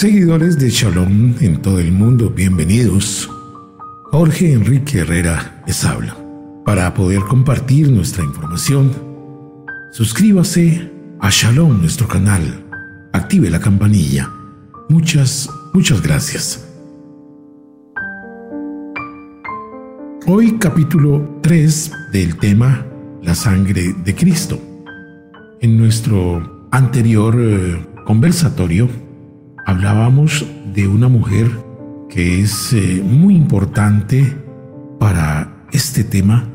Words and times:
Seguidores 0.00 0.58
de 0.58 0.70
Shalom 0.70 1.34
en 1.42 1.60
todo 1.60 1.78
el 1.78 1.92
mundo, 1.92 2.30
bienvenidos. 2.30 3.28
Jorge 4.04 4.54
Enrique 4.54 5.00
Herrera 5.00 5.62
les 5.66 5.84
habla. 5.84 6.16
Para 6.64 6.94
poder 6.94 7.20
compartir 7.28 7.90
nuestra 7.90 8.24
información, 8.24 8.92
suscríbase 9.92 10.90
a 11.20 11.28
Shalom, 11.28 11.82
nuestro 11.82 12.08
canal. 12.08 12.64
Active 13.12 13.50
la 13.50 13.60
campanilla. 13.60 14.30
Muchas, 14.88 15.50
muchas 15.74 16.00
gracias. 16.00 16.66
Hoy 20.26 20.56
capítulo 20.58 21.40
3 21.42 21.92
del 22.10 22.38
tema 22.38 22.86
La 23.22 23.34
sangre 23.34 23.94
de 24.02 24.14
Cristo. 24.14 24.58
En 25.60 25.76
nuestro 25.76 26.68
anterior 26.70 27.36
eh, 27.38 27.86
conversatorio, 28.06 28.88
hablábamos 29.70 30.44
de 30.74 30.88
una 30.88 31.06
mujer 31.06 31.48
que 32.08 32.40
es 32.40 32.72
eh, 32.72 33.00
muy 33.04 33.36
importante 33.36 34.36
para 34.98 35.64
este 35.70 36.02
tema 36.02 36.48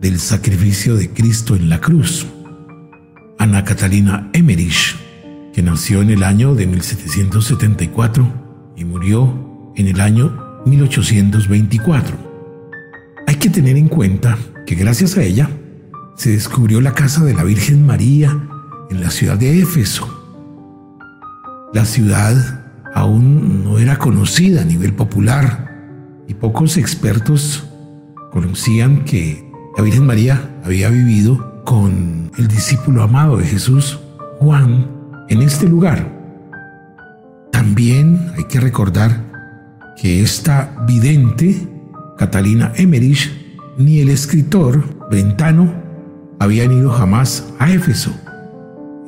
del 0.00 0.18
sacrificio 0.18 0.96
de 0.96 1.10
Cristo 1.10 1.54
en 1.54 1.68
la 1.68 1.82
cruz. 1.82 2.26
Ana 3.38 3.62
Catalina 3.62 4.30
Emmerich, 4.32 4.96
que 5.52 5.62
nació 5.62 6.00
en 6.00 6.08
el 6.08 6.22
año 6.22 6.54
de 6.54 6.66
1774 6.66 8.72
y 8.78 8.86
murió 8.86 9.72
en 9.76 9.88
el 9.88 10.00
año 10.00 10.62
1824. 10.64 12.16
Hay 13.26 13.34
que 13.34 13.50
tener 13.50 13.76
en 13.76 13.88
cuenta 13.88 14.38
que 14.66 14.76
gracias 14.76 15.18
a 15.18 15.22
ella 15.22 15.50
se 16.16 16.30
descubrió 16.30 16.80
la 16.80 16.94
casa 16.94 17.22
de 17.22 17.34
la 17.34 17.44
Virgen 17.44 17.84
María 17.84 18.48
en 18.88 19.02
la 19.02 19.10
ciudad 19.10 19.36
de 19.36 19.60
Éfeso. 19.60 20.20
La 21.74 21.86
ciudad 21.86 22.61
aún 22.94 23.64
no 23.64 23.78
era 23.78 23.98
conocida 23.98 24.62
a 24.62 24.64
nivel 24.64 24.94
popular 24.94 26.24
y 26.28 26.34
pocos 26.34 26.76
expertos 26.76 27.64
conocían 28.30 29.04
que 29.04 29.50
la 29.76 29.82
Virgen 29.82 30.06
María 30.06 30.60
había 30.64 30.88
vivido 30.88 31.62
con 31.64 32.30
el 32.36 32.48
discípulo 32.48 33.02
amado 33.02 33.36
de 33.36 33.44
Jesús, 33.44 33.98
Juan, 34.38 34.90
en 35.28 35.42
este 35.42 35.68
lugar. 35.68 36.10
También 37.50 38.32
hay 38.36 38.44
que 38.44 38.60
recordar 38.60 39.32
que 40.00 40.22
esta 40.22 40.84
vidente, 40.86 41.68
Catalina 42.18 42.72
Emmerich, 42.76 43.30
ni 43.78 44.00
el 44.00 44.08
escritor 44.08 44.82
Brentano 45.10 45.72
habían 46.38 46.72
ido 46.72 46.90
jamás 46.90 47.52
a 47.58 47.70
Éfeso. 47.70 48.12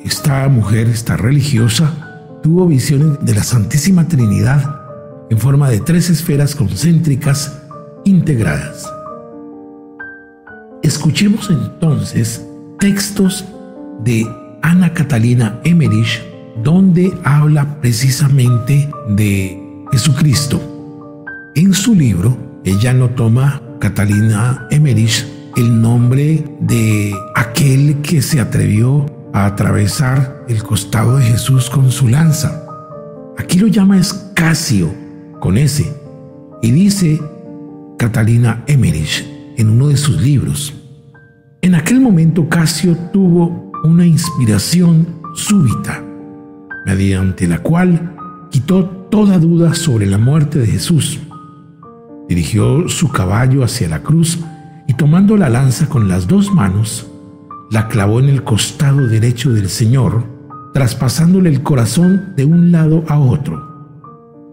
Esta 0.04 0.46
mujer, 0.48 0.88
esta 0.88 1.16
religiosa, 1.16 2.13
tuvo 2.44 2.66
visiones 2.66 3.18
de 3.22 3.34
la 3.34 3.42
Santísima 3.42 4.06
Trinidad 4.06 4.82
en 5.30 5.38
forma 5.38 5.70
de 5.70 5.80
tres 5.80 6.10
esferas 6.10 6.54
concéntricas 6.54 7.62
integradas. 8.04 8.86
Escuchemos 10.82 11.48
entonces 11.48 12.44
textos 12.78 13.46
de 14.04 14.26
Ana 14.60 14.92
Catalina 14.92 15.58
Emmerich 15.64 16.22
donde 16.62 17.14
habla 17.24 17.80
precisamente 17.80 18.90
de 19.08 19.58
Jesucristo. 19.90 20.60
En 21.54 21.72
su 21.72 21.94
libro, 21.94 22.36
ella 22.62 22.92
no 22.92 23.08
toma 23.08 23.62
Catalina 23.80 24.68
Emmerich 24.70 25.26
el 25.56 25.80
nombre 25.80 26.44
de 26.60 27.14
aquel 27.34 28.02
que 28.02 28.20
se 28.20 28.38
atrevió 28.38 29.06
a 29.34 29.46
atravesar 29.46 30.44
el 30.48 30.62
costado 30.62 31.16
de 31.18 31.24
Jesús 31.24 31.68
con 31.68 31.90
su 31.90 32.06
lanza. 32.08 32.64
Aquí 33.36 33.58
lo 33.58 33.66
llama 33.66 33.98
Escasio, 33.98 34.94
con 35.40 35.58
S, 35.58 35.92
y 36.62 36.70
dice 36.70 37.20
Catalina 37.98 38.62
Emmerich 38.68 39.26
en 39.56 39.70
uno 39.70 39.88
de 39.88 39.96
sus 39.96 40.22
libros. 40.22 40.72
En 41.62 41.74
aquel 41.74 42.00
momento 42.00 42.48
Casio 42.48 42.96
tuvo 43.12 43.72
una 43.82 44.06
inspiración 44.06 45.20
súbita, 45.34 46.00
mediante 46.86 47.48
la 47.48 47.58
cual 47.58 48.14
quitó 48.52 48.86
toda 49.10 49.40
duda 49.40 49.74
sobre 49.74 50.06
la 50.06 50.16
muerte 50.16 50.60
de 50.60 50.66
Jesús. 50.68 51.18
Dirigió 52.28 52.88
su 52.88 53.10
caballo 53.10 53.64
hacia 53.64 53.88
la 53.88 54.00
cruz 54.00 54.38
y 54.86 54.94
tomando 54.94 55.36
la 55.36 55.48
lanza 55.48 55.88
con 55.88 56.06
las 56.08 56.28
dos 56.28 56.52
manos, 56.52 57.10
la 57.70 57.88
clavó 57.88 58.20
en 58.20 58.28
el 58.28 58.44
costado 58.44 59.06
derecho 59.06 59.52
del 59.52 59.68
Señor, 59.68 60.24
traspasándole 60.72 61.50
el 61.50 61.62
corazón 61.62 62.34
de 62.36 62.44
un 62.44 62.72
lado 62.72 63.04
a 63.08 63.18
otro. 63.18 63.74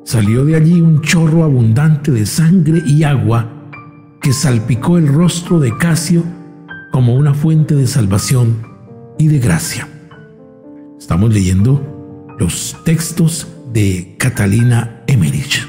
Salió 0.06 0.46
de 0.46 0.56
allí 0.56 0.82
un 0.82 1.02
chorro 1.02 1.44
abundante 1.44 2.12
de 2.12 2.26
sangre 2.26 2.82
y 2.86 3.04
agua 3.04 3.48
que 4.22 4.34
salpicó 4.34 4.98
el 4.98 5.08
rostro 5.08 5.60
de 5.60 5.76
Casio 5.78 6.24
como 6.92 7.16
una 7.16 7.34
fuente 7.34 7.76
de 7.76 7.88
salvación 7.88 8.64
y 9.18 9.28
de 9.28 9.40
gracia. 9.40 9.88
Estamos 11.00 11.34
leyendo 11.34 12.36
los 12.40 12.78
textos 12.86 13.48
de 13.74 14.16
Catalina 14.20 15.04
Emmerich. 15.08 15.68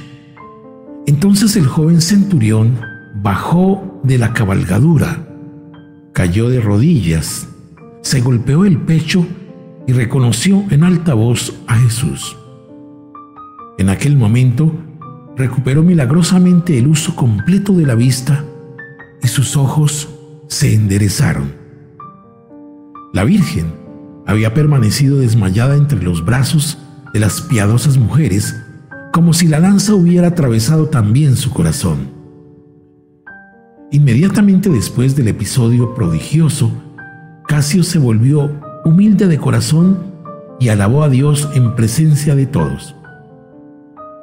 Entonces 1.06 1.56
el 1.56 1.66
joven 1.66 2.00
centurión 2.00 2.78
bajó 3.22 4.00
de 4.02 4.18
la 4.18 4.32
cabalgadura 4.32 5.31
cayó 6.12 6.48
de 6.48 6.60
rodillas, 6.60 7.48
se 8.02 8.20
golpeó 8.20 8.64
el 8.64 8.78
pecho 8.78 9.26
y 9.86 9.92
reconoció 9.92 10.64
en 10.70 10.84
alta 10.84 11.14
voz 11.14 11.54
a 11.66 11.76
Jesús. 11.78 12.36
En 13.78 13.88
aquel 13.88 14.16
momento 14.16 14.72
recuperó 15.36 15.82
milagrosamente 15.82 16.78
el 16.78 16.86
uso 16.86 17.16
completo 17.16 17.72
de 17.72 17.86
la 17.86 17.94
vista 17.94 18.44
y 19.22 19.28
sus 19.28 19.56
ojos 19.56 20.08
se 20.48 20.74
enderezaron. 20.74 21.52
La 23.12 23.24
Virgen 23.24 23.72
había 24.26 24.54
permanecido 24.54 25.18
desmayada 25.18 25.76
entre 25.76 26.02
los 26.02 26.24
brazos 26.24 26.78
de 27.12 27.20
las 27.20 27.42
piadosas 27.42 27.98
mujeres, 27.98 28.54
como 29.12 29.32
si 29.32 29.46
la 29.46 29.58
lanza 29.58 29.94
hubiera 29.94 30.28
atravesado 30.28 30.86
también 30.86 31.36
su 31.36 31.50
corazón. 31.50 32.21
Inmediatamente 33.92 34.70
después 34.70 35.16
del 35.16 35.28
episodio 35.28 35.94
prodigioso, 35.94 36.72
Casio 37.46 37.82
se 37.82 37.98
volvió 37.98 38.50
humilde 38.86 39.28
de 39.28 39.36
corazón 39.36 39.98
y 40.58 40.70
alabó 40.70 41.02
a 41.02 41.10
Dios 41.10 41.50
en 41.54 41.76
presencia 41.76 42.34
de 42.34 42.46
todos. 42.46 42.96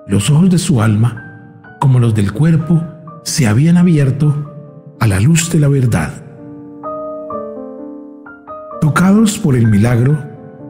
Los 0.08 0.32
ojos 0.32 0.50
de 0.50 0.58
su 0.58 0.82
alma, 0.82 1.76
como 1.80 2.00
los 2.00 2.16
del 2.16 2.34
cuerpo, 2.34 2.84
se 3.22 3.46
habían 3.46 3.78
abierto 3.78 4.96
a 5.00 5.06
la 5.06 5.20
luz 5.20 5.52
de 5.52 5.60
la 5.60 5.68
verdad. 5.68 6.14
Tocados 8.82 9.38
por 9.38 9.56
el 9.56 9.68
milagro, 9.68 10.18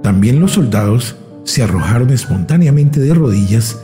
también 0.04 0.42
los 0.42 0.52
soldados 0.52 1.16
se 1.46 1.64
arrojaron 1.64 2.10
espontáneamente 2.10 3.00
de 3.00 3.14
rodillas 3.14 3.82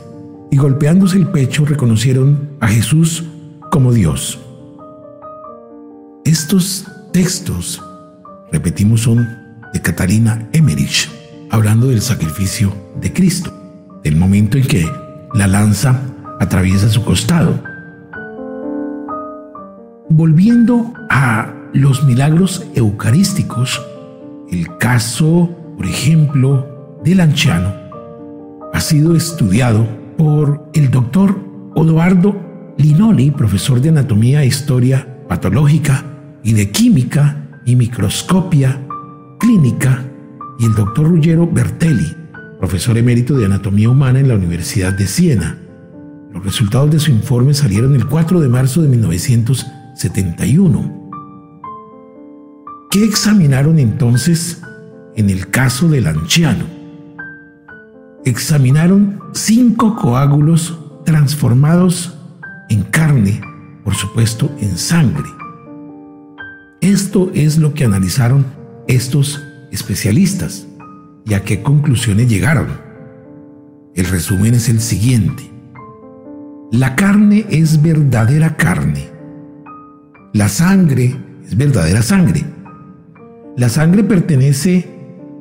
y 0.50 0.58
golpeándose 0.58 1.16
el 1.16 1.28
pecho 1.28 1.64
reconocieron 1.64 2.50
a 2.60 2.68
Jesús 2.68 3.24
como 3.70 3.94
Dios. 3.94 4.45
Estos 6.26 6.84
textos, 7.12 7.80
repetimos, 8.50 9.02
son 9.02 9.28
de 9.72 9.80
Catalina 9.80 10.48
Emmerich, 10.52 11.08
hablando 11.52 11.86
del 11.86 12.02
sacrificio 12.02 12.72
de 13.00 13.12
Cristo, 13.12 13.52
del 14.02 14.16
momento 14.16 14.58
en 14.58 14.66
que 14.66 14.90
la 15.34 15.46
lanza 15.46 16.00
atraviesa 16.40 16.88
su 16.88 17.04
costado. 17.04 17.62
Volviendo 20.08 20.92
a 21.10 21.54
los 21.72 22.02
milagros 22.02 22.66
eucarísticos, 22.74 23.80
el 24.50 24.78
caso, 24.78 25.48
por 25.76 25.86
ejemplo, 25.86 26.98
del 27.04 27.20
anciano 27.20 27.72
ha 28.74 28.80
sido 28.80 29.14
estudiado 29.14 29.86
por 30.18 30.68
el 30.74 30.90
doctor 30.90 31.38
Odoardo 31.76 32.74
Linoli, 32.78 33.30
profesor 33.30 33.80
de 33.80 33.90
anatomía 33.90 34.42
e 34.42 34.46
historia 34.46 35.06
patológica 35.28 36.15
y 36.46 36.52
de 36.52 36.70
química 36.70 37.60
y 37.64 37.74
microscopia 37.74 38.80
clínica, 39.40 40.04
y 40.60 40.66
el 40.66 40.76
doctor 40.76 41.08
Ruggero 41.08 41.44
Bertelli, 41.44 42.06
profesor 42.60 42.96
emérito 42.96 43.36
de 43.36 43.46
anatomía 43.46 43.90
humana 43.90 44.20
en 44.20 44.28
la 44.28 44.36
Universidad 44.36 44.92
de 44.92 45.08
Siena. 45.08 45.58
Los 46.32 46.44
resultados 46.44 46.92
de 46.92 47.00
su 47.00 47.10
informe 47.10 47.52
salieron 47.52 47.96
el 47.96 48.06
4 48.06 48.38
de 48.38 48.48
marzo 48.48 48.80
de 48.80 48.86
1971. 48.88 51.10
¿Qué 52.92 53.04
examinaron 53.04 53.80
entonces 53.80 54.62
en 55.16 55.30
el 55.30 55.50
caso 55.50 55.88
del 55.88 56.06
anciano? 56.06 56.64
Examinaron 58.24 59.18
cinco 59.32 59.96
coágulos 59.96 60.78
transformados 61.04 62.16
en 62.68 62.84
carne, 62.84 63.40
por 63.82 63.96
supuesto 63.96 64.48
en 64.60 64.78
sangre 64.78 65.26
esto 66.80 67.30
es 67.34 67.58
lo 67.58 67.74
que 67.74 67.84
analizaron 67.84 68.46
estos 68.86 69.42
especialistas 69.70 70.66
y 71.24 71.34
a 71.34 71.42
qué 71.42 71.62
conclusiones 71.62 72.28
llegaron. 72.28 72.84
el 73.94 74.06
resumen 74.06 74.54
es 74.54 74.68
el 74.68 74.80
siguiente. 74.80 75.50
La 76.70 76.96
carne 76.96 77.46
es 77.48 77.80
verdadera 77.80 78.56
carne. 78.56 79.08
La 80.34 80.50
sangre 80.50 81.16
es 81.46 81.56
verdadera 81.56 82.02
sangre. 82.02 82.44
La 83.56 83.70
sangre 83.70 84.04
pertenece 84.04 84.86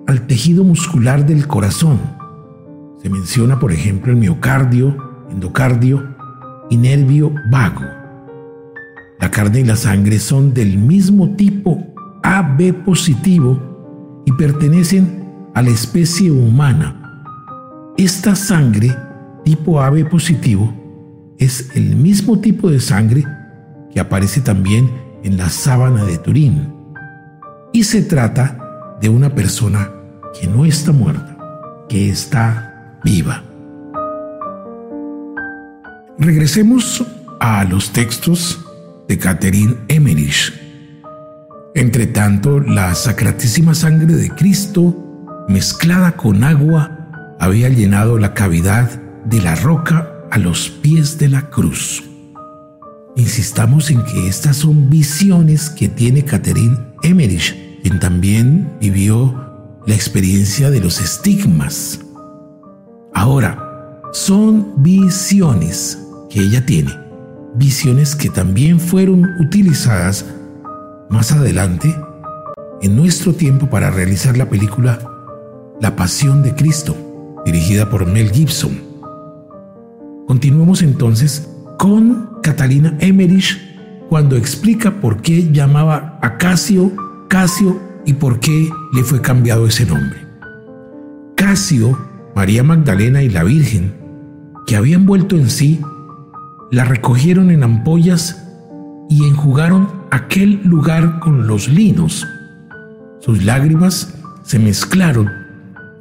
al 0.08 0.26
tejido 0.26 0.64
muscular 0.64 1.26
del 1.26 1.48
corazón. 1.48 2.00
Se 3.02 3.10
menciona, 3.10 3.60
por 3.60 3.74
ejemplo, 3.74 4.14
el 4.14 4.18
miocardio, 4.18 4.96
endocardio 5.30 6.16
y 6.70 6.78
nervio 6.78 7.34
vago. 7.52 8.05
La 9.20 9.32
carne 9.32 9.62
y 9.62 9.64
la 9.64 9.76
sangre 9.76 10.20
son 10.20 10.54
del 10.54 10.78
mismo 10.78 11.36
tipo 11.36 11.94
AB 12.24 12.84
positivo 12.84 14.24
y 14.26 14.32
pertenecen 14.34 15.24
a 15.54 15.62
la 15.62 15.70
especie 15.70 16.32
humana. 16.32 17.24
Esta 17.98 18.36
sangre 18.36 18.96
tipo 19.46 19.82
AB 19.82 20.10
positivo 20.10 20.74
es 21.38 21.70
el 21.76 21.96
mismo 21.96 22.40
tipo 22.40 22.70
de 22.70 22.80
sangre 22.80 23.24
que 23.94 24.00
aparece 24.00 24.42
también 24.42 24.90
en 25.24 25.38
la 25.38 25.50
sábana 25.50 26.04
de 26.04 26.18
Turín. 26.18 26.74
Y 27.72 27.84
se 27.84 28.02
trata 28.02 28.98
de 29.00 29.10
una 29.10 29.34
persona 29.34 29.90
que 30.40 30.48
no 30.48 30.66
está 30.66 30.92
muerta, 30.92 31.38
que 31.88 32.10
está 32.10 33.00
viva. 33.04 33.44
Regresemos 36.18 37.06
a 37.40 37.64
los 37.66 37.92
textos 37.92 38.65
de 39.08 39.18
Catherine 39.18 39.76
Emmerich. 39.88 40.54
Entre 41.76 42.08
tanto, 42.08 42.60
la 42.60 42.96
sacratísima 42.96 43.74
sangre 43.76 44.16
de 44.16 44.30
Cristo, 44.30 45.46
mezclada 45.48 46.16
con 46.16 46.44
agua, 46.44 47.36
había 47.40 47.70
llenado 47.70 48.18
la 48.18 48.34
cavidad 48.34 48.90
de 49.26 49.42
la 49.42 49.56
roca 49.56 50.12
a 50.32 50.38
los 50.38 50.70
pies 50.70 51.18
de 51.18 51.30
la 51.30 51.50
cruz. 51.50 52.04
Insistamos 53.16 53.90
en 53.90 54.04
que 54.04 54.28
estas 54.28 54.58
son 54.58 54.90
visiones 54.90 55.70
que 55.70 55.88
tiene 55.88 56.24
Catherine 56.24 56.78
Emmerich, 57.04 57.56
quien 57.82 58.00
también 58.00 58.74
vivió 58.80 59.82
la 59.86 59.96
experiencia 59.96 60.70
de 60.70 60.80
los 60.80 61.00
estigmas. 61.00 62.00
Ahora, 63.14 64.02
son 64.12 64.82
visiones 64.84 66.00
que 66.30 66.42
ella 66.42 66.66
tiene, 66.66 66.92
visiones 67.56 68.16
que 68.16 68.30
también 68.30 68.80
fueron 68.80 69.26
utilizadas 69.40 70.26
más 71.10 71.32
adelante 71.32 71.96
en 72.82 72.96
nuestro 72.96 73.34
tiempo 73.34 73.70
para 73.70 73.90
realizar 73.90 74.38
la 74.38 74.50
película 74.50 75.00
La 75.82 75.96
Pasión 75.96 76.44
de 76.44 76.54
Cristo, 76.56 77.44
dirigida 77.46 77.90
por 77.90 78.06
Mel 78.06 78.32
Gibson. 78.32 78.80
Continuemos 80.28 80.82
entonces 80.82 81.50
con 81.78 82.42
Catalina 82.42 82.96
Emmerich 83.00 83.58
cuando 84.10 84.36
explica 84.36 85.02
por 85.02 85.22
qué 85.22 85.52
llamaba 85.52 86.20
a 86.22 86.38
Casio 86.38 86.92
Casio 87.28 87.80
y 88.06 88.14
por 88.14 88.40
qué 88.40 88.70
le 88.94 89.04
fue 89.04 89.22
cambiado 89.22 89.68
ese 89.68 89.86
nombre. 89.86 90.20
Casio, 91.36 91.98
María 92.36 92.64
Magdalena 92.64 93.24
y 93.24 93.30
la 93.30 93.44
Virgen, 93.44 93.94
que 94.68 94.76
habían 94.76 95.06
vuelto 95.06 95.36
en 95.36 95.50
sí, 95.50 95.82
la 96.72 96.86
recogieron 96.86 97.52
en 97.52 97.64
ampollas 97.64 98.44
y 99.10 99.26
enjugaron 99.26 99.88
aquel 100.12 100.62
lugar 100.64 101.20
con 101.20 101.48
los 101.48 101.68
linos. 101.68 102.28
Sus 103.20 103.44
lágrimas 103.44 104.16
se 104.44 104.60
mezclaron 104.60 105.30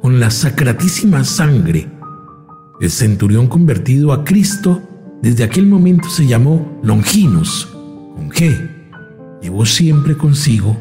con 0.01 0.19
la 0.19 0.29
sacratísima 0.29 1.23
sangre. 1.23 1.87
El 2.79 2.89
centurión 2.89 3.47
convertido 3.47 4.11
a 4.11 4.23
Cristo 4.23 4.81
desde 5.21 5.43
aquel 5.43 5.65
momento 5.65 6.09
se 6.09 6.27
llamó 6.27 6.79
Longinos, 6.83 7.69
con 8.15 8.29
G. 8.29 8.69
Llevó 9.41 9.65
siempre 9.65 10.15
consigo 10.17 10.77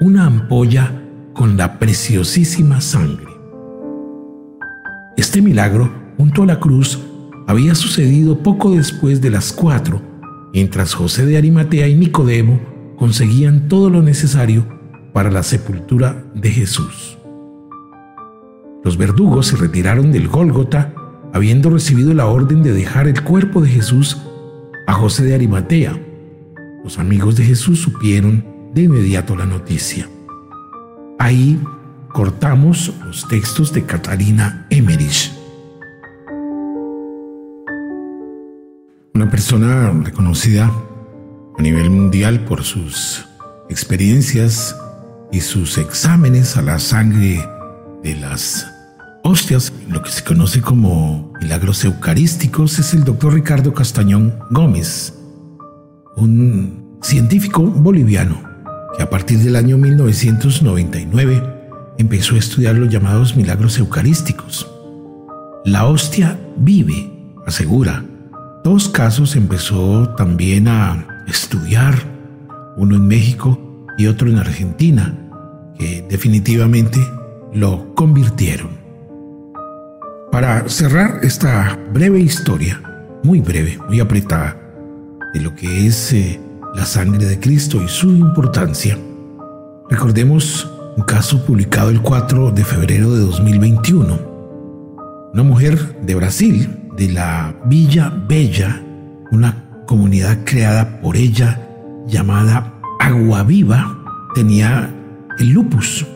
una 0.00 0.26
ampolla 0.26 0.92
con 1.32 1.56
la 1.56 1.78
preciosísima 1.78 2.80
sangre. 2.80 3.32
Este 5.16 5.40
milagro, 5.42 5.92
junto 6.16 6.42
a 6.42 6.46
la 6.46 6.60
cruz, 6.60 7.00
había 7.46 7.74
sucedido 7.74 8.42
poco 8.42 8.74
después 8.74 9.20
de 9.20 9.30
las 9.30 9.52
cuatro, 9.52 10.00
mientras 10.52 10.94
José 10.94 11.26
de 11.26 11.36
Arimatea 11.36 11.88
y 11.88 11.94
Nicodemo 11.94 12.60
conseguían 12.96 13.68
todo 13.68 13.90
lo 13.90 14.02
necesario 14.02 14.66
para 15.12 15.30
la 15.30 15.42
sepultura 15.42 16.24
de 16.34 16.50
Jesús. 16.50 17.18
Los 18.82 18.96
verdugos 18.96 19.46
se 19.48 19.56
retiraron 19.56 20.12
del 20.12 20.28
Gólgota 20.28 20.94
habiendo 21.32 21.70
recibido 21.70 22.14
la 22.14 22.26
orden 22.26 22.62
de 22.62 22.72
dejar 22.72 23.08
el 23.08 23.22
cuerpo 23.22 23.60
de 23.60 23.68
Jesús 23.68 24.20
a 24.86 24.92
José 24.92 25.24
de 25.24 25.34
Arimatea. 25.34 25.98
Los 26.84 26.98
amigos 26.98 27.36
de 27.36 27.44
Jesús 27.44 27.80
supieron 27.80 28.44
de 28.72 28.82
inmediato 28.82 29.34
la 29.34 29.44
noticia. 29.44 30.08
Ahí 31.18 31.60
cortamos 32.12 32.92
los 33.04 33.26
textos 33.26 33.72
de 33.72 33.84
Catalina 33.84 34.66
Emmerich. 34.70 35.33
Una 39.24 39.30
persona 39.30 39.90
reconocida 40.04 40.70
a 41.58 41.62
nivel 41.62 41.88
mundial 41.88 42.40
por 42.40 42.62
sus 42.62 43.24
experiencias 43.70 44.76
y 45.32 45.40
sus 45.40 45.78
exámenes 45.78 46.58
a 46.58 46.62
la 46.62 46.78
sangre 46.78 47.42
de 48.02 48.16
las 48.16 48.66
hostias, 49.22 49.72
lo 49.88 50.02
que 50.02 50.10
se 50.10 50.22
conoce 50.22 50.60
como 50.60 51.32
milagros 51.40 51.86
eucarísticos, 51.86 52.78
es 52.78 52.92
el 52.92 53.04
doctor 53.04 53.32
Ricardo 53.32 53.72
Castañón 53.72 54.38
Gómez, 54.50 55.14
un 56.16 56.98
científico 57.00 57.62
boliviano 57.62 58.42
que 58.94 59.02
a 59.04 59.08
partir 59.08 59.38
del 59.38 59.56
año 59.56 59.78
1999 59.78 61.42
empezó 61.96 62.34
a 62.34 62.40
estudiar 62.40 62.74
los 62.74 62.92
llamados 62.92 63.36
milagros 63.36 63.78
eucarísticos. 63.78 64.70
La 65.64 65.86
hostia 65.86 66.38
vive, 66.58 67.10
asegura, 67.46 68.04
dos 68.64 68.88
casos 68.88 69.36
empezó 69.36 70.08
también 70.16 70.68
a 70.68 71.24
estudiar, 71.28 71.94
uno 72.78 72.96
en 72.96 73.06
México 73.06 73.86
y 73.98 74.06
otro 74.06 74.30
en 74.30 74.38
Argentina, 74.38 75.14
que 75.78 76.02
definitivamente 76.08 76.98
lo 77.52 77.94
convirtieron. 77.94 78.70
Para 80.32 80.66
cerrar 80.66 81.20
esta 81.22 81.78
breve 81.92 82.20
historia, 82.20 82.80
muy 83.22 83.40
breve, 83.40 83.78
muy 83.86 84.00
apretada, 84.00 84.56
de 85.34 85.40
lo 85.40 85.54
que 85.54 85.86
es 85.86 86.14
eh, 86.14 86.40
la 86.74 86.86
sangre 86.86 87.26
de 87.26 87.38
Cristo 87.38 87.82
y 87.82 87.88
su 87.88 88.10
importancia, 88.12 88.96
recordemos 89.90 90.70
un 90.96 91.04
caso 91.04 91.44
publicado 91.44 91.90
el 91.90 92.00
4 92.00 92.50
de 92.50 92.64
febrero 92.64 93.12
de 93.12 93.20
2021. 93.20 94.18
Una 95.34 95.42
mujer 95.42 96.00
de 96.00 96.14
Brasil 96.14 96.83
de 96.96 97.08
la 97.08 97.54
Villa 97.66 98.10
Bella, 98.28 98.80
una 99.30 99.64
comunidad 99.86 100.38
creada 100.44 101.00
por 101.00 101.16
ella 101.16 101.60
llamada 102.06 102.74
Agua 103.00 103.42
Viva, 103.42 103.98
tenía 104.34 104.94
el 105.38 105.50
lupus. 105.50 106.06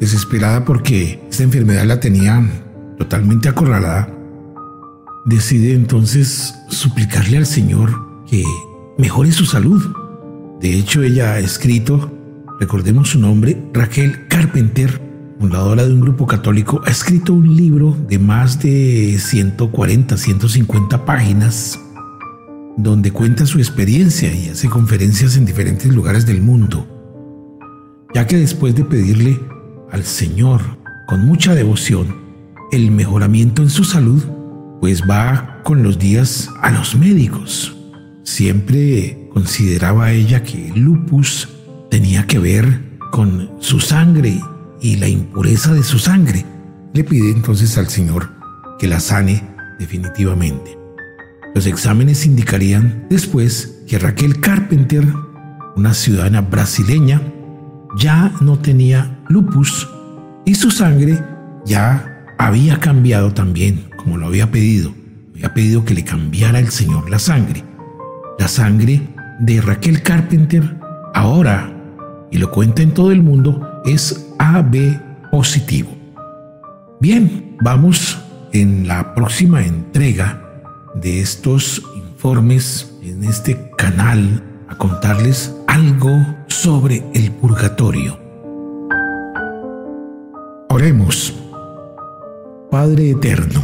Desesperada 0.00 0.64
porque 0.64 1.22
esta 1.30 1.44
enfermedad 1.44 1.84
la 1.84 2.00
tenía 2.00 2.42
totalmente 2.98 3.48
acorralada, 3.48 4.08
decide 5.24 5.74
entonces 5.74 6.54
suplicarle 6.68 7.36
al 7.36 7.46
Señor 7.46 8.24
que 8.28 8.44
mejore 8.98 9.30
su 9.32 9.44
salud. 9.44 9.82
De 10.60 10.74
hecho, 10.76 11.02
ella 11.02 11.34
ha 11.34 11.38
escrito, 11.38 12.10
recordemos 12.58 13.10
su 13.10 13.18
nombre, 13.18 13.62
Raquel 13.72 14.26
Carpenter, 14.28 15.00
fundadora 15.42 15.84
de 15.84 15.92
un 15.92 16.00
grupo 16.00 16.24
católico, 16.24 16.80
ha 16.84 16.90
escrito 16.90 17.34
un 17.34 17.56
libro 17.56 17.96
de 18.08 18.20
más 18.20 18.62
de 18.62 19.18
140, 19.18 20.16
150 20.16 21.04
páginas 21.04 21.80
donde 22.76 23.10
cuenta 23.10 23.44
su 23.44 23.58
experiencia 23.58 24.32
y 24.32 24.50
hace 24.50 24.68
conferencias 24.68 25.36
en 25.36 25.44
diferentes 25.44 25.92
lugares 25.92 26.26
del 26.26 26.42
mundo, 26.42 26.86
ya 28.14 28.28
que 28.28 28.36
después 28.36 28.76
de 28.76 28.84
pedirle 28.84 29.36
al 29.90 30.04
Señor 30.04 30.60
con 31.08 31.26
mucha 31.26 31.56
devoción 31.56 32.14
el 32.70 32.92
mejoramiento 32.92 33.62
en 33.62 33.70
su 33.70 33.82
salud, 33.82 34.22
pues 34.80 35.02
va 35.10 35.60
con 35.64 35.82
los 35.82 35.98
días 35.98 36.50
a 36.60 36.70
los 36.70 36.94
médicos. 36.94 37.76
Siempre 38.22 39.28
consideraba 39.32 40.12
ella 40.12 40.44
que 40.44 40.68
el 40.68 40.82
lupus 40.82 41.48
tenía 41.90 42.28
que 42.28 42.38
ver 42.38 43.00
con 43.10 43.50
su 43.58 43.80
sangre 43.80 44.40
y 44.82 44.96
la 44.96 45.08
impureza 45.08 45.72
de 45.72 45.82
su 45.82 45.98
sangre. 45.98 46.44
Le 46.92 47.04
pide 47.04 47.30
entonces 47.30 47.78
al 47.78 47.88
Señor 47.88 48.30
que 48.78 48.88
la 48.88 49.00
sane 49.00 49.42
definitivamente. 49.78 50.76
Los 51.54 51.66
exámenes 51.66 52.26
indicarían 52.26 53.06
después 53.08 53.82
que 53.86 53.98
Raquel 53.98 54.40
Carpenter, 54.40 55.06
una 55.76 55.94
ciudadana 55.94 56.40
brasileña, 56.40 57.22
ya 57.96 58.32
no 58.40 58.58
tenía 58.58 59.22
lupus 59.28 59.88
y 60.44 60.54
su 60.54 60.70
sangre 60.70 61.22
ya 61.64 62.24
había 62.38 62.80
cambiado 62.80 63.32
también 63.32 63.84
como 63.96 64.18
lo 64.18 64.26
había 64.26 64.50
pedido. 64.50 64.92
Había 65.34 65.54
pedido 65.54 65.84
que 65.84 65.94
le 65.94 66.04
cambiara 66.04 66.58
el 66.58 66.70
Señor 66.70 67.08
la 67.08 67.18
sangre. 67.18 67.64
La 68.38 68.48
sangre 68.48 69.02
de 69.40 69.60
Raquel 69.60 70.02
Carpenter 70.02 70.76
ahora, 71.14 71.72
y 72.30 72.38
lo 72.38 72.50
cuenta 72.50 72.82
en 72.82 72.94
todo 72.94 73.12
el 73.12 73.22
mundo, 73.22 73.82
es 73.84 74.31
AB 74.42 75.30
positivo. 75.30 75.96
Bien, 77.00 77.56
vamos 77.60 78.18
en 78.52 78.88
la 78.88 79.14
próxima 79.14 79.64
entrega 79.64 80.42
de 80.96 81.20
estos 81.20 81.80
informes 81.94 82.92
en 83.04 83.22
este 83.22 83.70
canal 83.78 84.42
a 84.68 84.76
contarles 84.76 85.54
algo 85.68 86.10
sobre 86.48 87.04
el 87.14 87.30
purgatorio. 87.30 88.18
Oremos. 90.70 91.34
Padre 92.68 93.10
eterno, 93.10 93.62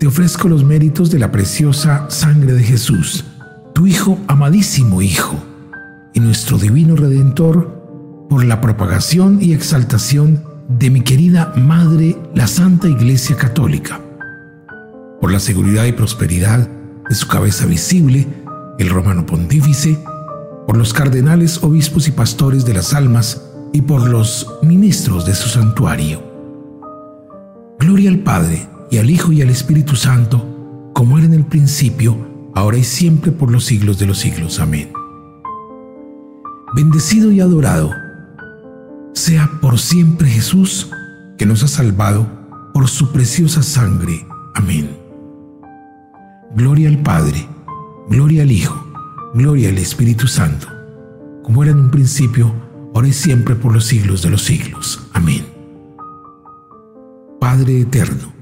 te 0.00 0.08
ofrezco 0.08 0.48
los 0.48 0.64
méritos 0.64 1.12
de 1.12 1.20
la 1.20 1.30
preciosa 1.30 2.10
sangre 2.10 2.54
de 2.54 2.64
Jesús, 2.64 3.24
tu 3.72 3.86
Hijo 3.86 4.18
amadísimo 4.26 5.00
Hijo, 5.00 5.36
y 6.12 6.18
nuestro 6.18 6.58
divino 6.58 6.96
Redentor, 6.96 7.81
por 8.28 8.44
la 8.44 8.60
propagación 8.60 9.38
y 9.40 9.52
exaltación 9.52 10.42
de 10.68 10.90
mi 10.90 11.02
querida 11.02 11.52
Madre, 11.56 12.16
la 12.34 12.46
Santa 12.46 12.88
Iglesia 12.88 13.36
Católica, 13.36 14.00
por 15.20 15.32
la 15.32 15.40
seguridad 15.40 15.84
y 15.84 15.92
prosperidad 15.92 16.68
de 17.08 17.14
su 17.14 17.28
cabeza 17.28 17.66
visible, 17.66 18.26
el 18.78 18.88
romano 18.88 19.26
pontífice, 19.26 19.98
por 20.66 20.76
los 20.76 20.92
cardenales, 20.94 21.62
obispos 21.62 22.08
y 22.08 22.12
pastores 22.12 22.64
de 22.64 22.74
las 22.74 22.94
almas 22.94 23.42
y 23.72 23.82
por 23.82 24.08
los 24.08 24.58
ministros 24.62 25.26
de 25.26 25.34
su 25.34 25.48
santuario. 25.48 26.22
Gloria 27.78 28.10
al 28.10 28.20
Padre, 28.20 28.66
y 28.90 28.98
al 28.98 29.08
Hijo 29.08 29.32
y 29.32 29.40
al 29.40 29.48
Espíritu 29.48 29.96
Santo, 29.96 30.90
como 30.92 31.16
era 31.16 31.26
en 31.26 31.32
el 31.32 31.44
principio, 31.44 32.16
ahora 32.54 32.76
y 32.76 32.84
siempre 32.84 33.32
por 33.32 33.50
los 33.50 33.64
siglos 33.64 33.98
de 33.98 34.06
los 34.06 34.18
siglos. 34.18 34.60
Amén. 34.60 34.92
Bendecido 36.74 37.32
y 37.32 37.40
adorado 37.40 37.90
sea 39.12 39.50
por 39.60 39.78
siempre 39.78 40.28
Jesús, 40.28 40.90
que 41.38 41.46
nos 41.46 41.62
ha 41.62 41.68
salvado 41.68 42.26
por 42.72 42.88
su 42.88 43.12
preciosa 43.12 43.62
sangre. 43.62 44.26
Amén. 44.54 44.90
Gloria 46.54 46.88
al 46.88 46.98
Padre, 47.02 47.46
gloria 48.08 48.42
al 48.42 48.52
Hijo, 48.52 48.86
gloria 49.34 49.70
al 49.70 49.78
Espíritu 49.78 50.26
Santo, 50.26 50.68
como 51.42 51.62
era 51.62 51.72
en 51.72 51.80
un 51.80 51.90
principio, 51.90 52.52
ahora 52.94 53.08
y 53.08 53.12
siempre 53.12 53.54
por 53.54 53.72
los 53.72 53.86
siglos 53.86 54.22
de 54.22 54.30
los 54.30 54.42
siglos. 54.42 55.08
Amén. 55.12 55.46
Padre 57.40 57.80
eterno, 57.80 58.32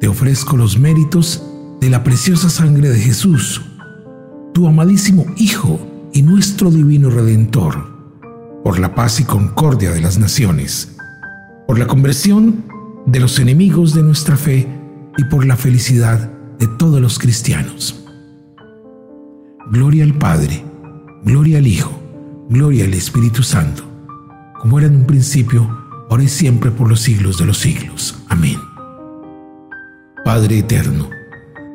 te 0.00 0.08
ofrezco 0.08 0.56
los 0.56 0.78
méritos 0.78 1.42
de 1.80 1.90
la 1.90 2.04
preciosa 2.04 2.48
sangre 2.48 2.88
de 2.88 2.98
Jesús, 2.98 3.60
tu 4.54 4.66
amadísimo 4.66 5.26
Hijo 5.36 5.80
y 6.12 6.22
nuestro 6.22 6.70
divino 6.70 7.10
Redentor, 7.10 7.91
por 8.64 8.78
la 8.78 8.94
paz 8.94 9.20
y 9.20 9.24
concordia 9.24 9.90
de 9.90 10.00
las 10.00 10.18
naciones, 10.18 10.96
por 11.66 11.78
la 11.78 11.86
conversión 11.86 12.64
de 13.06 13.20
los 13.20 13.38
enemigos 13.38 13.94
de 13.94 14.02
nuestra 14.02 14.36
fe 14.36 14.68
y 15.18 15.24
por 15.24 15.44
la 15.44 15.56
felicidad 15.56 16.30
de 16.58 16.66
todos 16.66 17.00
los 17.00 17.18
cristianos. 17.18 18.04
Gloria 19.70 20.04
al 20.04 20.14
Padre, 20.14 20.64
gloria 21.24 21.58
al 21.58 21.66
Hijo, 21.66 21.92
gloria 22.48 22.84
al 22.84 22.94
Espíritu 22.94 23.42
Santo, 23.42 23.82
como 24.60 24.78
era 24.78 24.86
en 24.88 24.96
un 24.96 25.06
principio, 25.06 25.68
ahora 26.08 26.22
y 26.22 26.28
siempre 26.28 26.70
por 26.70 26.88
los 26.88 27.00
siglos 27.00 27.38
de 27.38 27.46
los 27.46 27.58
siglos. 27.58 28.22
Amén. 28.28 28.58
Padre 30.24 30.58
eterno, 30.58 31.10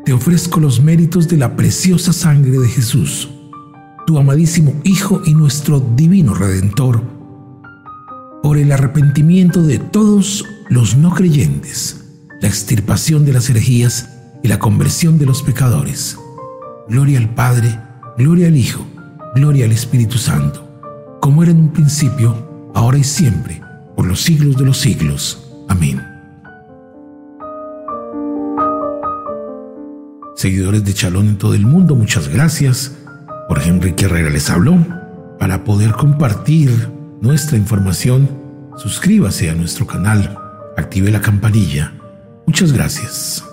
te 0.05 0.13
ofrezco 0.13 0.61
los 0.61 0.81
méritos 0.81 1.27
de 1.27 1.37
la 1.37 1.55
preciosa 1.57 2.13
sangre 2.13 2.59
de 2.59 2.67
Jesús, 2.69 3.29
tu 4.07 4.17
amadísimo 4.17 4.73
Hijo 4.85 5.21
y 5.25 5.33
nuestro 5.33 5.81
divino 5.81 6.33
Redentor, 6.33 7.03
por 8.41 8.57
el 8.57 8.71
arrepentimiento 8.71 9.61
de 9.61 9.79
todos 9.79 10.45
los 10.69 10.95
no 10.95 11.13
creyentes, 11.13 12.05
la 12.39 12.47
extirpación 12.47 13.25
de 13.25 13.33
las 13.33 13.49
herejías 13.49 14.07
y 14.43 14.47
la 14.47 14.59
conversión 14.59 15.19
de 15.19 15.25
los 15.25 15.43
pecadores. 15.43 16.17
Gloria 16.87 17.19
al 17.19 17.35
Padre, 17.35 17.81
gloria 18.17 18.47
al 18.47 18.55
Hijo, 18.55 18.85
gloria 19.35 19.65
al 19.65 19.73
Espíritu 19.73 20.17
Santo, 20.17 20.65
como 21.19 21.43
era 21.43 21.51
en 21.51 21.59
un 21.59 21.73
principio, 21.73 22.71
ahora 22.73 22.97
y 22.99 23.03
siempre, 23.03 23.61
por 23.97 24.07
los 24.07 24.21
siglos 24.21 24.55
de 24.55 24.65
los 24.65 24.77
siglos. 24.77 25.49
Amén. 25.67 26.01
Seguidores 30.37 30.85
de 30.85 30.93
Chalón 30.93 31.27
en 31.27 31.37
todo 31.37 31.55
el 31.55 31.65
mundo, 31.65 31.93
muchas 31.93 32.29
gracias. 32.29 32.93
Por 33.47 33.61
Enrique 33.63 34.05
Herrera 34.05 34.29
les 34.29 34.49
habló. 34.49 34.77
Para 35.39 35.63
poder 35.63 35.91
compartir 35.91 36.69
nuestra 37.21 37.57
información, 37.57 38.29
suscríbase 38.77 39.49
a 39.49 39.55
nuestro 39.55 39.85
canal, 39.85 40.37
active 40.75 41.11
la 41.11 41.21
campanilla. 41.21 41.93
Muchas 42.45 42.71
gracias. 42.73 43.43